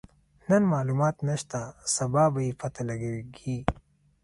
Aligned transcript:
نن 0.47 0.63
مالومات 0.71 1.15
نشته، 1.27 1.61
سبا 1.95 2.23
به 2.33 2.39
يې 2.47 2.51
پته 2.59 2.81
لګيږي. 2.89 3.57